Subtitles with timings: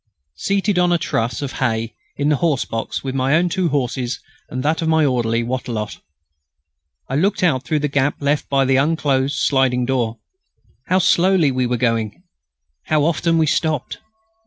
[0.37, 4.19] Seated on a truss of hay in the horse box with my own two horses
[4.49, 5.99] and that of my orderly, Wattrelot,
[7.07, 10.17] I looked out through the gap left by the unclosed sliding door.
[10.87, 12.23] How slowly we were going!
[12.85, 13.99] How often we stopped!